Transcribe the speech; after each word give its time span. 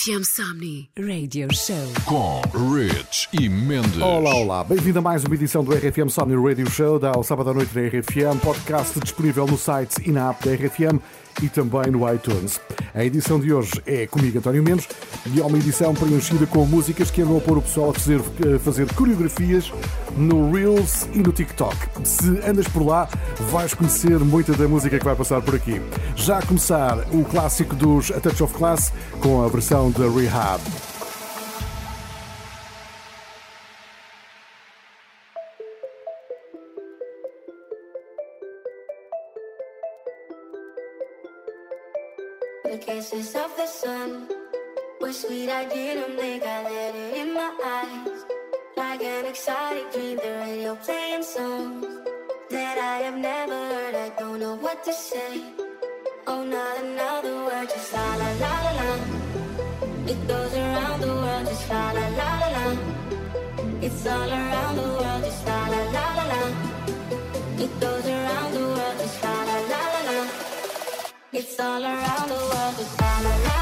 RFM 0.00 0.24
Somni 0.24 0.88
Radio 0.98 1.46
Show. 1.52 1.76
Com 2.06 2.40
Rich 2.74 3.28
e 3.34 3.50
Mendes. 3.50 4.00
Olá, 4.00 4.34
olá. 4.34 4.64
Bem-vindo 4.64 4.98
a 4.98 5.02
mais 5.02 5.24
uma 5.24 5.34
edição 5.34 5.62
do 5.62 5.74
RFM 5.74 6.08
Somni 6.08 6.34
Radio 6.36 6.70
Show, 6.70 6.98
da 6.98 7.10
ao 7.10 7.22
sábado 7.22 7.50
à 7.50 7.52
noite 7.52 7.74
da 7.74 7.82
RFM, 7.82 8.40
podcast 8.42 8.98
disponível 8.98 9.46
no 9.46 9.58
site 9.58 10.00
e 10.08 10.10
na 10.10 10.30
app 10.30 10.42
da 10.42 10.54
RFM 10.54 10.98
e 11.42 11.50
também 11.50 11.90
no 11.90 12.10
iTunes. 12.10 12.58
A 12.94 13.04
edição 13.04 13.38
de 13.38 13.52
hoje 13.52 13.72
é 13.84 14.06
comigo, 14.06 14.38
António 14.38 14.62
Mendes, 14.62 14.88
e 15.32 15.40
é 15.40 15.44
uma 15.44 15.58
edição 15.58 15.94
preenchida 15.94 16.46
com 16.46 16.64
músicas 16.64 17.10
que 17.10 17.22
andam 17.22 17.36
a 17.36 17.40
pôr 17.40 17.58
o 17.58 17.62
pessoal 17.62 17.90
a 17.90 17.94
fazer, 17.94 18.20
a 18.20 18.58
fazer 18.58 18.92
coreografias 18.94 19.72
no 20.16 20.52
Reels 20.52 21.08
e 21.12 21.18
no 21.18 21.32
TikTok. 21.32 21.76
Se 22.04 22.28
andas 22.46 22.66
por 22.68 22.84
lá, 22.84 23.08
vais 23.50 23.74
conhecer 23.74 24.18
muita 24.18 24.52
da 24.52 24.66
música 24.66 24.98
que 24.98 25.04
vai 25.04 25.14
passar 25.14 25.40
por 25.42 25.54
aqui. 25.54 25.80
Já 26.16 26.38
a 26.38 26.42
começar 26.42 26.98
o 27.12 27.24
clássico 27.24 27.74
dos 27.74 28.10
A 28.10 28.20
Touch 28.20 28.42
of 28.42 28.54
Class 28.54 28.92
com 29.20 29.42
a 29.44 29.48
versão 29.48 29.90
da 29.90 30.08
Rehab. 30.08 30.60
The 42.80 43.44
of 43.44 43.56
the 43.56 43.66
sun 43.66 44.39
were 45.10 45.14
sweet. 45.14 45.50
I 45.50 45.64
didn't 45.64 46.16
think 46.18 46.42
I 46.44 46.62
let 46.62 46.94
it 46.94 47.12
in 47.20 47.34
my 47.34 47.50
eyes. 47.78 48.20
Like 48.76 49.02
an 49.02 49.26
exotic 49.26 49.86
dream, 49.92 50.16
the 50.24 50.32
radio 50.44 50.76
playing 50.86 51.24
songs 51.24 51.86
that 52.50 52.76
I 52.78 52.96
have 53.06 53.18
never 53.30 53.58
heard. 53.72 53.94
I 54.06 54.08
don't 54.20 54.38
know 54.38 54.54
what 54.64 54.84
to 54.84 54.92
say. 54.92 55.32
Oh, 56.28 56.42
not 56.44 56.74
another 56.84 57.34
word, 57.46 57.68
just 57.72 57.92
la 57.92 58.08
la 58.20 58.30
la 58.42 58.54
la 58.66 58.72
la. 58.80 58.90
It 60.12 60.20
goes 60.28 60.54
around 60.62 61.00
the 61.00 61.12
world, 61.22 61.46
just 61.50 61.68
la 61.70 61.84
la 61.96 62.06
la 62.20 62.30
la 62.42 62.48
la. 62.56 62.66
It's 63.86 64.06
all 64.06 64.30
around 64.38 64.74
the 64.80 64.88
world, 64.98 65.22
just 65.24 65.46
la 65.48 65.60
la 65.72 65.80
la 65.96 66.06
la 66.18 66.24
la. 66.32 66.42
It 67.64 67.72
goes 67.80 68.06
around 68.16 68.50
the 68.56 68.64
world, 68.74 68.96
just 69.02 69.22
la 69.24 69.36
la 69.48 69.58
la 69.72 69.82
la 69.94 70.00
la. 70.08 70.18
It's 71.32 71.58
all 71.58 71.82
around 71.92 72.28
the 72.32 72.40
world, 72.50 72.74
just 72.78 73.00
la 73.00 73.12
la. 73.26 73.34
La 73.48 73.59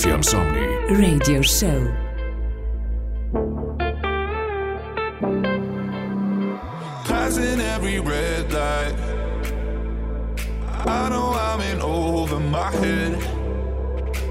RFM 0.00 0.22
Somni. 0.22 0.98
Radio 0.98 1.42
Show. 1.42 1.92
Passing 7.04 7.60
every 7.60 8.00
red 8.00 8.50
light. 8.50 8.94
I 10.86 11.08
know 11.10 11.34
I'm 11.34 11.60
in 11.60 11.82
over 11.82 12.40
my 12.40 12.70
head. 12.70 13.12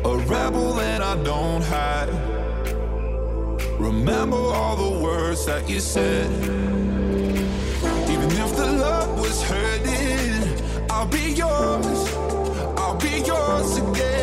A 0.06 0.18
rebel 0.18 0.80
and 0.80 1.03
I 1.03 1.24
don't 1.24 1.63
hide. 1.63 2.09
Remember 3.80 4.38
all 4.38 4.75
the 4.75 5.03
words 5.03 5.45
that 5.45 5.69
you 5.69 5.80
said. 5.80 6.31
Even 8.10 8.31
if 8.44 8.56
the 8.56 8.71
love 8.71 9.19
was 9.21 9.44
hurting, 9.44 10.89
I'll 10.89 11.06
be 11.06 11.33
yours. 11.33 12.16
I'll 12.75 12.98
be 12.98 13.19
yours 13.19 13.77
again. 13.77 14.19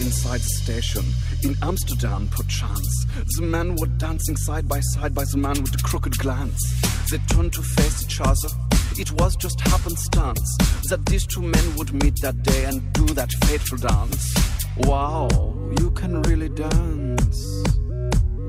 Inside 0.00 0.40
the 0.40 0.54
station 0.62 1.04
in 1.44 1.56
Amsterdam, 1.62 2.28
perchance, 2.28 3.06
the 3.36 3.42
men 3.42 3.76
were 3.76 3.86
dancing 3.86 4.36
side 4.36 4.68
by 4.68 4.80
side 4.80 5.14
by 5.14 5.24
the 5.24 5.36
man 5.36 5.62
with 5.62 5.70
the 5.70 5.82
crooked 5.84 6.18
glance. 6.18 6.60
They 7.10 7.18
turned 7.32 7.52
to 7.52 7.62
face 7.62 8.02
each 8.02 8.20
other. 8.20 8.48
It 8.98 9.12
was 9.12 9.36
just 9.36 9.60
happenstance 9.60 10.56
that 10.88 11.06
these 11.06 11.26
two 11.26 11.42
men 11.42 11.76
would 11.76 11.92
meet 12.02 12.20
that 12.22 12.42
day 12.42 12.64
and 12.64 12.92
do 12.92 13.06
that 13.14 13.30
fateful 13.44 13.78
dance. 13.78 14.34
Wow, 14.78 15.28
you 15.78 15.90
can 15.92 16.22
really 16.22 16.48
dance. 16.48 17.64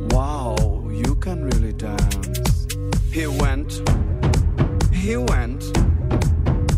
Wow, 0.09 0.55
you 0.91 1.15
can 1.15 1.43
really 1.45 1.73
dance. 1.73 2.67
He 3.11 3.27
went, 3.27 3.71
he 4.91 5.15
went. 5.15 5.61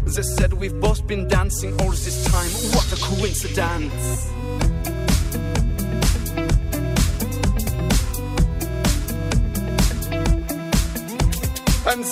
They 0.05 0.23
said 0.23 0.53
we've 0.53 0.79
both 0.81 1.07
been 1.07 1.27
dancing 1.27 1.71
all 1.81 1.91
this 1.91 2.25
time. 2.25 2.49
What 2.75 2.91
a 2.91 3.01
coincidence! 3.01 4.36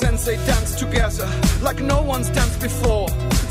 And 0.03 0.17
they 0.19 0.35
danced 0.45 0.79
together 0.79 1.29
like 1.61 1.79
no 1.81 2.01
one's 2.01 2.29
danced 2.29 2.59
before. 2.59 3.07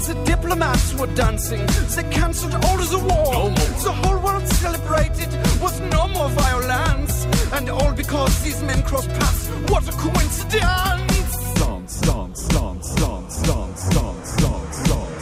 The 0.06 0.14
diplomats 0.26 0.92
were 0.94 1.06
dancing, 1.14 1.64
they 1.96 2.02
cancelled 2.10 2.54
all 2.66 2.78
of 2.78 2.90
the 2.90 2.98
war. 2.98 3.50
The 3.82 3.92
whole 3.92 4.20
world 4.20 4.46
celebrated 4.48 5.30
with 5.62 5.80
no 5.90 6.08
more 6.08 6.28
violence. 6.28 7.26
And 7.52 7.70
all 7.70 7.92
because 7.92 8.42
these 8.42 8.62
men 8.62 8.82
crossed 8.82 9.08
paths. 9.10 9.48
What 9.70 9.88
a 9.88 9.92
coincidence! 9.92 11.54
Dance, 11.54 12.00
dance, 12.00 12.48
dance, 12.48 12.94
dance, 12.94 12.94
dance, 12.94 13.42
dance, 13.42 13.90
dance, 13.92 14.36
dance, 14.36 15.14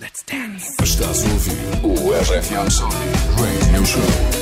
Let's 0.00 0.22
dance. 0.24 0.74
Estás 0.82 1.24
a 1.24 1.28
ouvir 1.28 1.58
o 1.82 2.12
RFM 2.12 2.70
Somni 2.70 3.10
Radio 3.38 3.84
Show. 3.84 4.35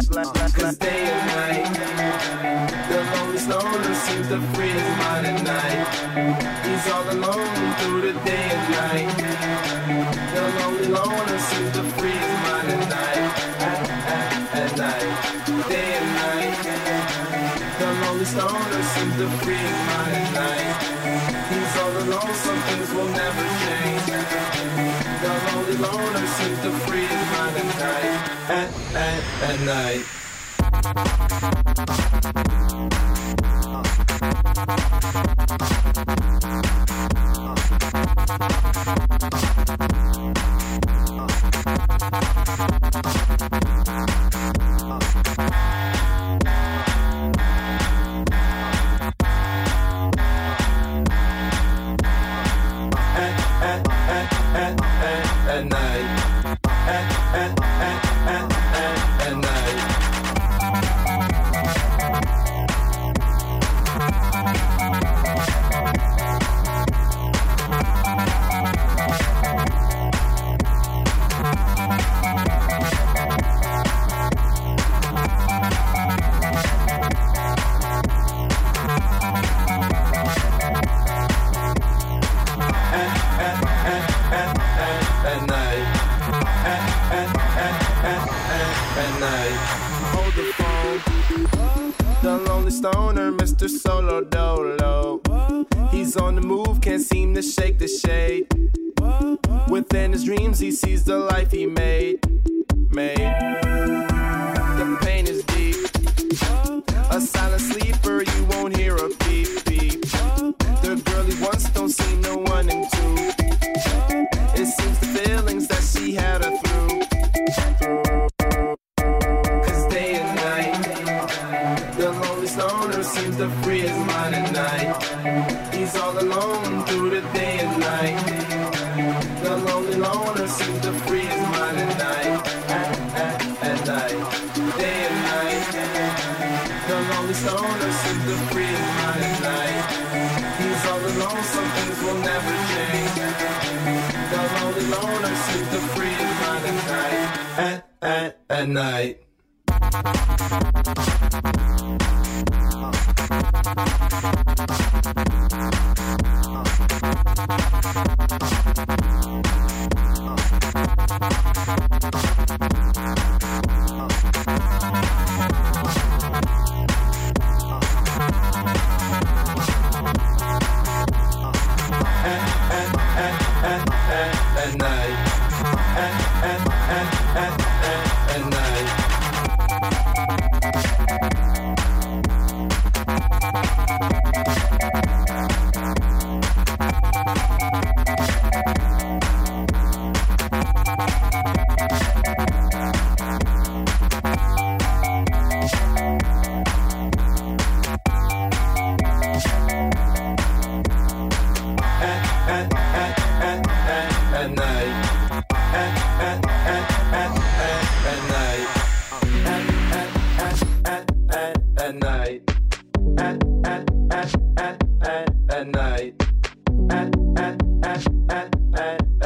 And 0.00 0.08
the 2.88 3.00
lonely 3.12 3.36
stoner 3.38 3.94
seems 3.94 4.28
to 4.28 4.40
free 4.54 4.70
at 4.70 5.44
night. 5.44 5.88
He's 6.64 6.86
all 6.90 7.04
alone 7.04 7.74
through 7.76 8.00
the 8.08 8.14
day 8.24 8.48
and 8.48 8.64
night. 8.72 9.12
The 10.32 10.42
lonely 10.58 10.88
loner 10.88 11.38
seems 11.38 11.72
to 11.76 11.82
free 12.00 12.12
at 12.12 12.88
night. 12.88 13.28
At, 13.60 13.90
at, 14.16 14.28
at 14.56 14.70
night, 14.78 15.68
day 15.68 15.92
and 16.00 16.10
night. 16.16 16.64
The 17.78 17.86
lonely 18.00 18.24
stoner 18.24 18.82
seems 18.94 19.16
to 19.20 19.28
free 19.44 19.54
at 19.54 20.32
night. 20.32 21.00
He's 21.50 21.76
all 21.76 21.92
alone, 22.04 22.34
some 22.40 22.60
things 22.68 22.90
will 22.94 23.10
never 23.20 23.44
change. 23.64 24.06
The 25.20 25.32
lonely 25.52 25.76
loner 25.76 26.26
seems 26.26 26.58
to 26.62 26.70
free 26.88 27.04
at 27.04 27.64
night. 27.78 28.30
At, 28.50 28.68
at, 28.96 29.19
at 29.42 29.60
night. 29.60 30.04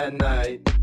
At, 0.04 0.12
night. 0.12 0.73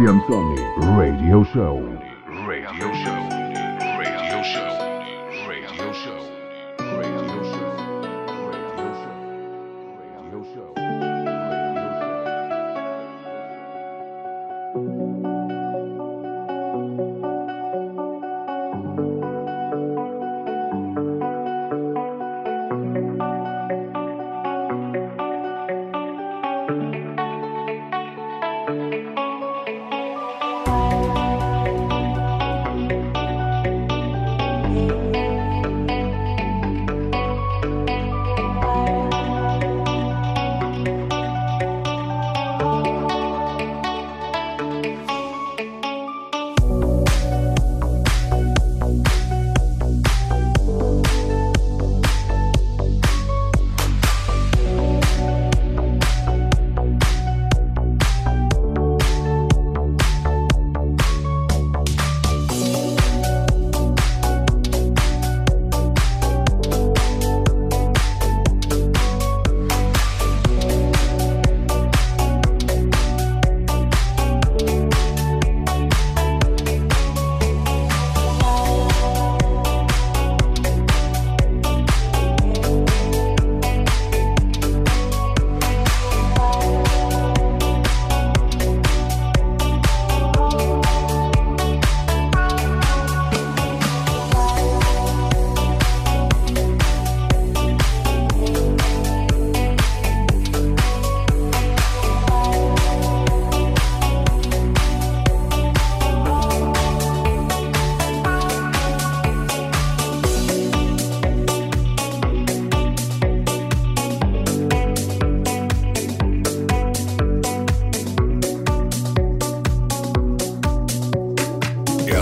RFM 0.00 0.18
Somni 0.26 0.56
Radio 0.96 1.44
Show. 1.44 1.89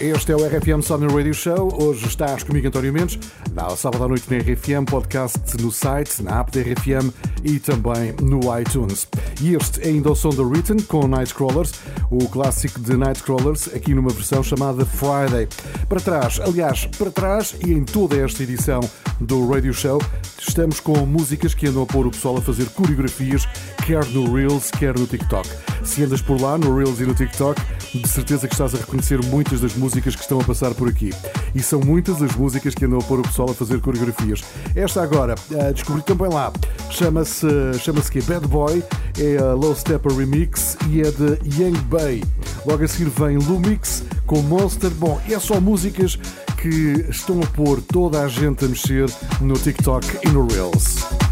Este 0.00 0.30
é 0.30 0.36
o 0.36 0.46
RFM 0.46 0.80
Somni 0.80 1.08
Radio 1.12 1.34
Show. 1.34 1.76
Hoje 1.82 2.06
estás 2.06 2.44
comigo, 2.44 2.68
António 2.68 2.92
Mendes, 2.92 3.18
na 3.52 3.68
sábado 3.70 4.04
à 4.04 4.08
noite 4.08 4.30
na 4.30 4.38
RFM, 4.38 4.88
podcast 4.88 5.40
no 5.60 5.72
site, 5.72 6.22
na 6.22 6.38
app 6.38 6.52
da 6.52 6.60
RFM 6.60 7.12
e 7.42 7.58
também 7.58 8.14
no 8.22 8.38
iTunes. 8.60 9.08
E 9.40 9.56
este 9.56 9.82
é 9.82 9.88
ainda 9.88 10.12
o 10.12 10.14
som 10.14 10.28
do 10.30 10.48
Written 10.48 10.76
com 10.82 11.08
Nightcrawlers, 11.08 11.72
o 12.12 12.28
clássico 12.28 12.78
de 12.78 12.96
Nightcrawlers, 12.96 13.74
aqui 13.74 13.92
numa 13.92 14.10
versão 14.10 14.40
chamada 14.40 14.86
Friday. 14.86 15.48
Para 15.88 16.00
trás, 16.00 16.38
aliás, 16.38 16.86
para 16.96 17.10
trás 17.10 17.56
e 17.66 17.72
em 17.72 17.82
toda 17.82 18.16
esta 18.16 18.44
edição 18.44 18.80
do 19.20 19.50
Radio 19.50 19.74
Show, 19.74 20.00
estamos 20.38 20.78
com 20.78 20.96
músicas 21.06 21.54
que 21.54 21.66
andam 21.66 21.82
a 21.82 21.86
pôr 21.86 22.06
o 22.06 22.10
pessoal 22.12 22.36
a 22.36 22.40
fazer 22.40 22.66
coreografias, 22.66 23.48
quer 23.84 24.04
no 24.06 24.32
Reels, 24.32 24.70
quer 24.70 24.96
no 24.96 25.08
TikTok. 25.08 25.48
Se 25.82 26.04
andas 26.04 26.22
por 26.22 26.40
lá, 26.40 26.56
no 26.56 26.76
Reels 26.76 27.00
e 27.00 27.04
no 27.04 27.14
TikTok, 27.14 27.60
de 27.94 28.08
certeza 28.08 28.46
que 28.46 28.54
estás 28.54 28.74
a 28.74 28.78
reconhecer 28.78 29.22
muitas 29.26 29.60
das 29.60 29.74
músicas 29.74 30.14
que 30.14 30.22
estão 30.22 30.40
a 30.40 30.44
passar 30.44 30.74
por 30.74 30.88
aqui. 30.88 31.10
E 31.54 31.62
são 31.62 31.80
muitas 31.80 32.22
as 32.22 32.34
músicas 32.34 32.74
que 32.74 32.84
andam 32.84 32.98
a 32.98 33.02
pôr 33.02 33.20
o 33.20 33.22
pessoal 33.22 33.50
a 33.50 33.54
fazer 33.54 33.80
coreografias. 33.80 34.42
Esta 34.74 35.02
agora, 35.02 35.34
uh, 35.50 35.72
descobri 35.72 36.02
então 36.02 36.16
também 36.16 36.32
lá, 36.32 36.52
chama-se 36.90 37.46
chama 37.80 38.00
que 38.02 38.20
Bad 38.22 38.46
Boy, 38.46 38.82
é 39.18 39.38
a 39.38 39.52
Low 39.52 39.74
Stepper 39.74 40.12
Remix 40.12 40.76
e 40.88 41.00
é 41.00 41.10
de 41.10 41.60
Yang 41.60 41.78
Bay. 41.82 42.24
Logo 42.66 42.84
a 42.84 42.88
seguir 42.88 43.10
vem 43.10 43.38
Lumix 43.38 44.04
com 44.26 44.40
Monster. 44.42 44.90
Bom, 44.90 45.20
é 45.28 45.38
só 45.38 45.60
músicas 45.60 46.18
que 46.60 47.06
estão 47.08 47.40
a 47.40 47.46
pôr 47.46 47.80
toda 47.80 48.22
a 48.22 48.28
gente 48.28 48.64
a 48.64 48.68
mexer 48.68 49.08
no 49.40 49.54
TikTok 49.54 50.06
e 50.24 50.28
no 50.28 50.46
Reels. 50.46 51.27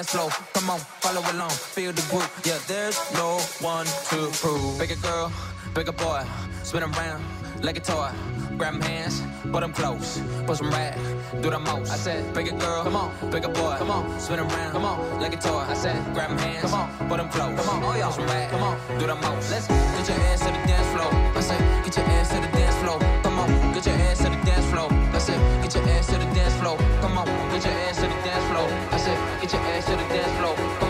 Dance 0.00 0.12
floor. 0.12 0.30
Come 0.54 0.70
on, 0.70 0.78
follow 1.04 1.20
along, 1.32 1.50
feel 1.50 1.92
the 1.92 2.02
group. 2.10 2.30
Yeah, 2.44 2.58
there's 2.66 2.96
no 3.12 3.38
one 3.60 3.86
to 4.08 4.18
prove. 4.40 4.78
Bigger 4.78 4.96
girl, 4.96 5.30
bigger 5.74 5.92
boy, 5.92 6.24
spin 6.62 6.82
around 6.82 7.22
like 7.60 7.76
a 7.76 7.80
toy. 7.80 8.08
Grab 8.56 8.72
them 8.74 8.82
hands, 8.82 9.22
put 9.52 9.60
them 9.60 9.72
close, 9.72 10.20
put 10.46 10.56
some 10.56 10.70
rag, 10.70 10.94
do 11.42 11.50
the 11.50 11.58
most. 11.58 11.92
I 11.92 11.96
said, 11.96 12.34
bigger 12.34 12.56
girl, 12.56 12.84
come 12.84 12.96
on, 12.96 13.10
bigger 13.30 13.48
boy, 13.48 13.76
come 13.78 13.90
on, 13.90 14.20
spin 14.20 14.38
around, 14.38 14.72
come 14.72 14.84
on, 14.84 15.20
like 15.20 15.34
a 15.34 15.36
toy. 15.36 15.64
I 15.68 15.74
said, 15.74 15.96
grab 16.14 16.30
them 16.30 16.38
hands, 16.38 16.62
come 16.62 16.74
on, 16.74 17.08
put 17.08 17.18
them 17.18 17.28
close, 17.28 17.58
come 17.58 17.68
on, 17.68 17.84
oh 17.84 17.96
yeah, 17.96 18.06
put 18.06 18.14
some 18.14 18.26
rag, 18.26 18.50
come 18.50 18.62
on, 18.62 18.76
do 18.98 19.06
the 19.06 19.14
most. 19.16 19.50
Let's 19.50 19.66
get 19.68 20.08
your 20.08 20.26
ass 20.28 20.40
to 20.40 20.50
the 20.56 20.62
dance 20.70 20.88
floor. 20.94 21.10
I 21.36 21.40
said, 21.40 21.84
get 21.84 21.96
your 21.96 22.06
ass 22.16 22.28
to 22.30 22.40
the 22.40 22.48
dance 22.56 22.76
floor. 22.82 22.98
Come 23.22 23.38
on, 23.38 23.48
get 23.74 23.84
your 23.86 23.96
ass 23.96 24.18
to 24.24 24.28
the 24.30 24.40
dance 24.48 24.66
floor. 24.72 24.88
I 24.90 25.18
said, 25.18 25.40
get 25.62 25.74
your 25.74 25.84
ass 25.94 26.06
to 26.06 26.12
the 26.12 26.28
dance 26.36 26.54
floor. 26.56 26.76
Come 27.02 27.18
on, 27.18 27.26
get 27.52 27.64
your 27.64 27.74
ass 27.84 27.99
get 29.50 29.60
your 29.60 29.72
ass 29.72 29.84
to 29.86 29.90
the 29.92 30.14
dance 30.14 30.38
floor. 30.38 30.89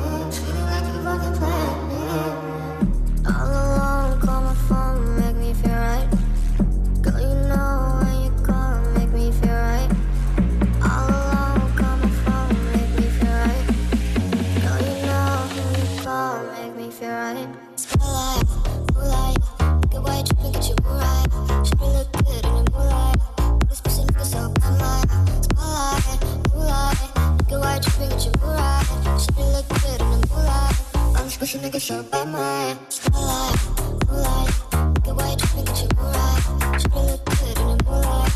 pussy 31.41 31.57
nigga 31.57 31.81
so 31.81 32.03
bad, 32.03 32.27
my 32.29 32.77
spotlight, 32.87 33.57
moonlight, 34.05 34.53
get 35.03 35.15
white, 35.15 35.39
tripping, 35.39 35.65
get 35.65 35.81
you 35.81 35.87
right. 35.97 36.41
She 36.79 36.87
look 36.93 37.25
good 37.25 37.57
in 37.57 37.65
the 37.65 37.83
moonlight. 37.83 38.33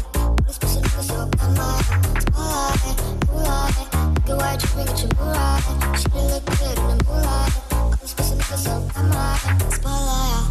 This 0.48 0.58
pussy 0.58 0.80
nigga 0.82 1.04
so 1.06 1.30
bad, 1.38 1.52
my 1.54 1.78
spotlight, 2.26 2.98
moonlight, 3.30 3.78
get 4.26 4.38
white, 4.38 4.60
tripping, 4.60 4.88
get 4.90 4.98
you 5.04 5.10
right. 5.22 5.62
She 6.02 6.08
look 6.18 6.44
good 6.50 6.78
in 6.82 6.86
the 6.90 6.98
moonlight. 7.06 7.54
This 8.02 8.14
pussy 8.16 8.34
nigga 8.42 8.58
so 8.58 8.74
bad, 8.90 9.06
my 9.14 9.70
spotlight, 9.70 10.46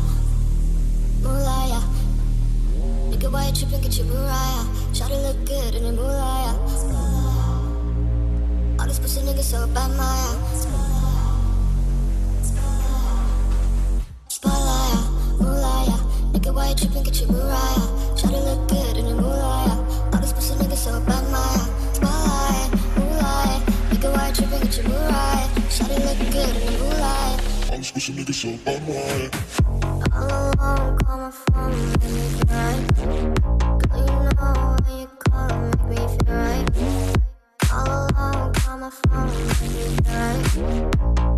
moonlight. 1.24 1.82
Nigga, 3.10 3.28
why 3.32 3.48
you 3.48 3.52
tripping? 3.52 3.80
Get 3.80 3.98
your 3.98 4.06
Mariah. 4.06 4.64
Shawty 4.94 5.18
look 5.26 5.44
good 5.44 5.74
in 5.74 5.82
the 5.82 5.90
moonlight. 5.90 6.54
All 8.78 8.86
these 8.86 9.00
pussy 9.00 9.22
niggas 9.22 9.42
so 9.42 9.66
bad, 9.74 9.90
Maya. 9.96 10.53
Nigga, 16.34 16.50
why 16.52 16.68
you 16.70 16.74
tripping? 16.74 17.02
Get 17.04 17.20
your 17.20 17.28
Mariah. 17.30 17.88
Shawty 18.18 18.40
look 18.44 18.68
good 18.68 18.96
in 18.98 19.04
the 19.06 19.14
moonlight. 19.14 19.78
All 20.12 20.20
these 20.20 20.32
pussy 20.32 20.54
niggas 20.54 20.78
so 20.78 21.00
bad, 21.06 21.24
Maya. 21.30 21.64
Spotlight, 21.94 22.70
moonlight. 22.96 23.62
Nigga, 23.90 24.08
why 24.12 24.28
you 24.28 24.34
tripping? 24.34 24.60
Get 24.60 24.76
your 24.76 24.86
Mariah. 24.88 25.48
Shawty 25.70 25.96
look 26.04 26.18
good 26.34 26.54
in 26.56 26.62
the 26.66 26.72
moonlight. 26.82 27.38
All 27.70 27.76
these 27.78 27.90
pussy 27.92 28.12
niggas 28.12 28.34
so 28.34 28.48
bad, 28.64 28.80
Maya. 28.88 29.30
All 30.12 30.26
alone, 30.58 30.98
call 30.98 31.18
my 31.18 31.30
phone, 31.30 31.74
make 31.88 32.02
me 32.02 32.10
feel 32.34 32.46
right. 32.50 32.82
Girl, 32.98 34.02
you 34.02 34.18
know 34.34 34.76
when 34.84 34.98
you 34.98 35.08
call, 35.22 35.54
make 35.70 35.86
me 35.88 35.96
feel 35.96 36.34
right. 36.34 36.66
All 37.72 37.86
alone, 38.10 38.52
call 38.54 38.76
my 38.78 38.90
phone, 38.90 39.30
me 39.30 39.42
feel 39.54 39.94
right. 40.10 40.42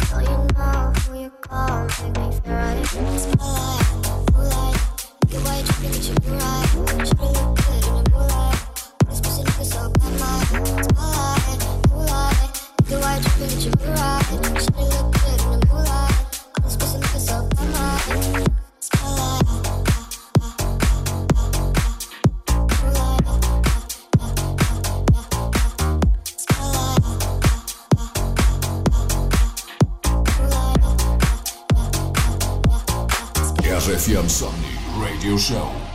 Girl, 0.08 0.22
you 0.24 0.38
know 0.56 0.80
who 1.00 1.12
you 1.20 1.30
call, 1.42 1.84
make 1.84 2.16
me 2.16 2.26
feel 2.40 2.54
right. 2.54 2.84
Spotlight, 2.86 4.05
FM 33.96 34.28
Song. 34.30 34.55
Radio 35.26 35.38
Show. 35.38 35.85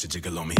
Watch 0.00 0.04
it 0.04 0.12
jiggle 0.12 0.38
on 0.38 0.48
me. 0.48 0.59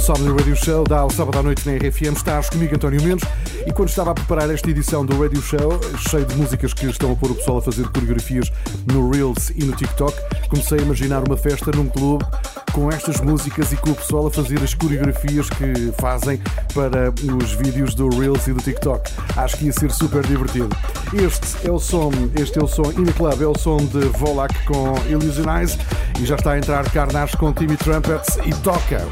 Somni 0.00 0.30
Radio 0.30 0.56
Show, 0.56 0.82
dá 0.84 1.00
ao 1.00 1.10
sábado 1.10 1.38
à 1.38 1.42
noite 1.42 1.68
na 1.68 1.76
RFM. 1.76 2.16
Estás 2.16 2.48
comigo, 2.48 2.74
António 2.74 3.02
Mendes. 3.02 3.28
E 3.66 3.72
quando 3.72 3.90
estava 3.90 4.12
a 4.12 4.14
preparar 4.14 4.48
esta 4.50 4.70
edição 4.70 5.04
do 5.04 5.20
Radio 5.20 5.42
Show, 5.42 5.78
cheio 6.08 6.24
de 6.24 6.34
músicas 6.36 6.72
que 6.72 6.86
estão 6.86 7.12
a 7.12 7.16
pôr 7.16 7.32
o 7.32 7.34
pessoal 7.34 7.58
a 7.58 7.62
fazer 7.62 7.86
coreografias 7.88 8.50
no 8.90 9.10
Reels 9.10 9.50
e 9.50 9.62
no 9.62 9.76
TikTok, 9.76 10.16
comecei 10.48 10.78
a 10.78 10.82
imaginar 10.82 11.22
uma 11.22 11.36
festa 11.36 11.70
num 11.70 11.86
clube 11.86 12.24
com 12.72 12.90
estas 12.90 13.20
músicas 13.20 13.72
e 13.72 13.76
com 13.76 13.90
o 13.90 13.94
pessoal 13.94 14.26
a 14.26 14.30
fazer 14.30 14.62
as 14.62 14.72
coreografias 14.72 15.50
que 15.50 15.92
fazem 16.00 16.40
para 16.74 17.12
os 17.36 17.52
vídeos 17.52 17.94
do 17.94 18.08
Reels 18.08 18.46
e 18.46 18.54
do 18.54 18.62
TikTok. 18.62 19.12
Acho 19.36 19.58
que 19.58 19.66
ia 19.66 19.72
ser 19.72 19.90
super 19.90 20.26
divertido. 20.26 20.70
Este 21.12 21.68
é 21.68 21.70
o 21.70 21.78
som, 21.78 22.10
este 22.40 22.58
é 22.58 22.62
o 22.62 22.66
som 22.66 22.90
In 22.92 23.04
the 23.04 23.12
Club, 23.12 23.42
é 23.42 23.46
o 23.46 23.58
som 23.58 23.76
de 23.76 24.00
Volak 24.18 24.54
com 24.64 24.94
Illusionize 25.10 25.76
e 26.18 26.24
já 26.24 26.36
está 26.36 26.52
a 26.52 26.58
entrar 26.58 26.90
Carnage 26.90 27.36
com 27.36 27.52
Timmy 27.52 27.76
Trumpets 27.76 28.38
e 28.46 28.50
toca. 28.62 29.06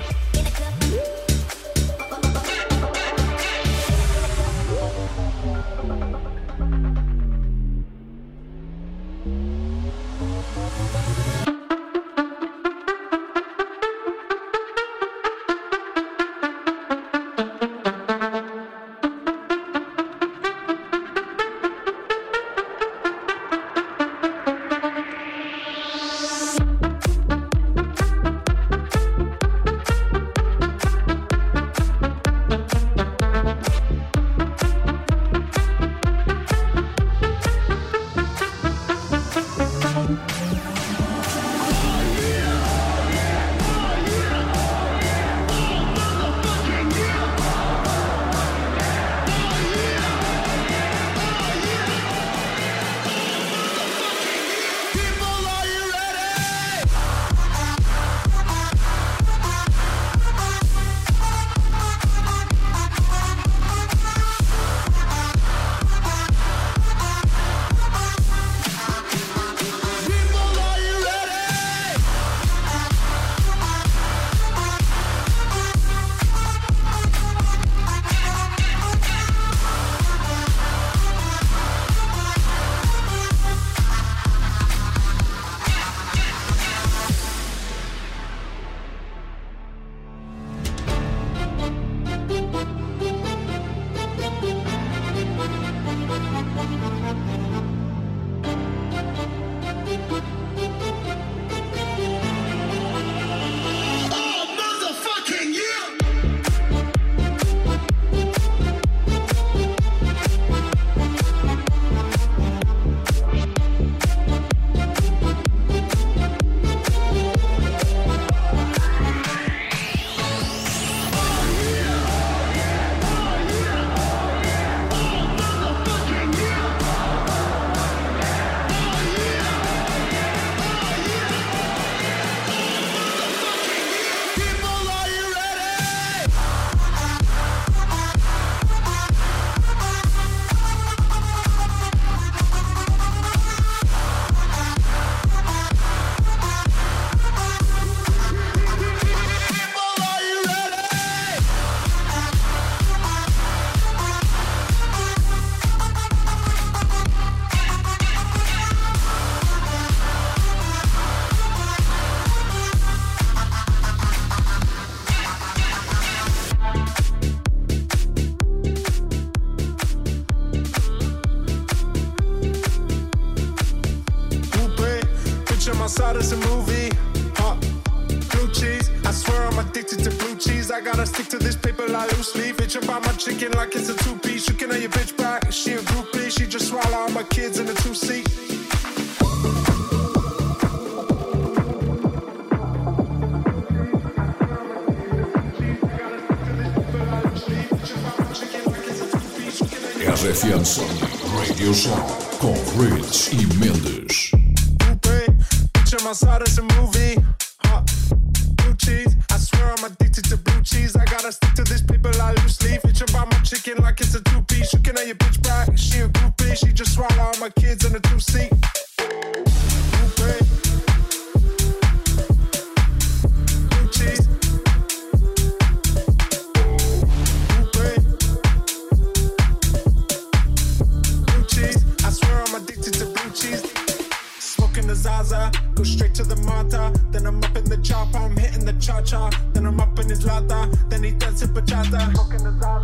Santa. 241.91 242.78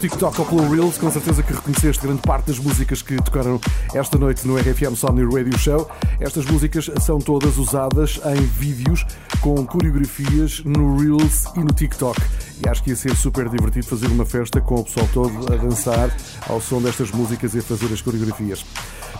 TikTok 0.00 0.40
ou 0.40 0.46
pelo 0.46 0.70
Reels, 0.70 0.96
com 0.96 1.10
certeza 1.10 1.42
que 1.42 1.52
reconheceste 1.52 2.02
grande 2.02 2.22
parte 2.22 2.46
das 2.46 2.58
músicas 2.58 3.02
que 3.02 3.16
tocaram 3.16 3.60
esta 3.94 4.16
noite 4.16 4.48
no 4.48 4.56
RFM 4.56 4.96
Somni 4.96 5.22
Radio 5.24 5.58
Show. 5.58 5.90
Estas 6.18 6.46
músicas 6.46 6.90
são 7.02 7.18
todas 7.18 7.58
usadas 7.58 8.18
em 8.24 8.40
vídeos 8.40 9.04
com 9.42 9.66
coreografias 9.66 10.62
no 10.64 10.96
Reels 10.96 11.44
e 11.54 11.60
no 11.60 11.66
TikTok. 11.66 12.18
E 12.64 12.68
acho 12.68 12.82
que 12.82 12.90
ia 12.90 12.96
ser 12.96 13.14
super 13.14 13.46
divertido 13.50 13.86
fazer 13.86 14.06
uma 14.06 14.24
festa 14.24 14.58
com 14.58 14.76
o 14.76 14.84
pessoal 14.84 15.06
todo 15.12 15.52
a 15.52 15.56
dançar 15.56 16.10
ao 16.48 16.62
som 16.62 16.80
destas 16.80 17.10
músicas 17.10 17.54
e 17.54 17.58
a 17.58 17.62
fazer 17.62 17.92
as 17.92 18.00
coreografias. 18.00 18.64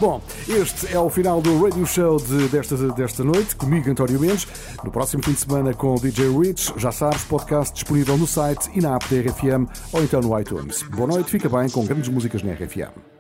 Bom, 0.01 0.22
este 0.49 0.91
é 0.91 0.99
o 0.99 1.11
final 1.11 1.43
do 1.43 1.62
Radio 1.62 1.87
Show 1.87 2.16
de, 2.16 2.49
desta, 2.49 2.74
desta 2.93 3.22
noite, 3.22 3.55
comigo 3.55 3.91
António 3.91 4.18
Mendes. 4.18 4.47
No 4.85 4.91
próximo 4.91 5.22
fim 5.22 5.33
de 5.33 5.41
semana 5.41 5.74
com 5.74 5.95
o 5.95 6.01
DJ 6.01 6.28
Rich, 6.31 6.74
já 6.76 6.91
sabes, 6.91 7.24
podcast 7.24 7.74
disponível 7.74 8.16
no 8.16 8.26
site 8.26 8.70
e 8.74 8.81
na 8.81 8.97
app 8.97 9.07
da 9.14 9.31
RFM 9.31 9.68
ou 9.93 10.03
então 10.03 10.20
no 10.20 10.39
iTunes. 10.39 10.83
Boa 10.83 11.07
noite, 11.07 11.31
fica 11.31 11.49
bem 11.49 11.68
com 11.68 11.85
grandes 11.85 12.09
músicas 12.09 12.43
na 12.43 12.53
RFM. 12.53 13.20